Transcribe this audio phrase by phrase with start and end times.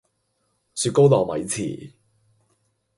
[0.73, 1.91] 雪糕糯米糍